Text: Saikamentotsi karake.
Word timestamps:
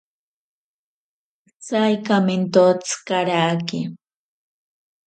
Saikamentotsi 1.67 2.91
karake. 3.07 3.79